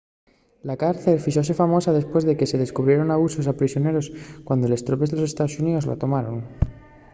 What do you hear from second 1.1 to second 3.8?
fíxose famosa depués de que se descubrieren abusos a